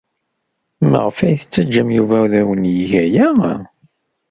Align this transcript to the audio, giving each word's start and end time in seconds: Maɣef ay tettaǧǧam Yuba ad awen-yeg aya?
Maɣef 0.89 1.17
ay 1.25 1.35
tettaǧǧam 1.41 1.89
Yuba 1.97 2.17
ad 2.23 2.33
awen-yeg 2.41 2.91
aya? 3.03 3.27